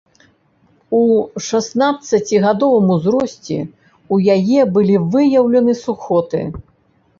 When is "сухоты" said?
5.85-6.45